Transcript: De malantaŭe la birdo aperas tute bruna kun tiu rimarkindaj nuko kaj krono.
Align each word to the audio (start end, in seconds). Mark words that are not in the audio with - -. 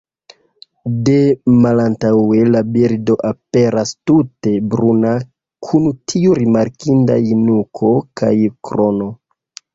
De 1.09 1.17
malantaŭe 1.65 2.39
la 2.53 2.61
birdo 2.77 3.17
aperas 3.33 3.91
tute 4.11 4.55
bruna 4.73 5.13
kun 5.69 5.87
tiu 6.15 6.35
rimarkindaj 6.41 7.21
nuko 7.45 7.93
kaj 8.25 8.35
krono. 8.71 9.13